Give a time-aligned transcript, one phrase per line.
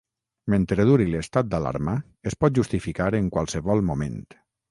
[0.53, 1.93] Mentre duri l'estat d'alarma
[2.31, 4.19] es pot justificar en qualsevol moment.